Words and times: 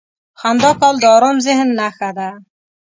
•خندا 0.39 0.71
کول 0.79 0.95
د 1.01 1.05
ارام 1.15 1.37
ذهن 1.47 1.67
نښه 1.79 2.09
ده. 2.17 2.29